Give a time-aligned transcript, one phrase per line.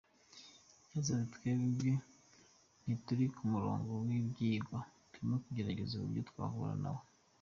[0.83, 1.89] Yagize ati “twebwe
[2.83, 4.79] ntituri ku murongo w’ibyigwa,
[5.11, 7.01] turimo kugerageza uburyo twahura na we.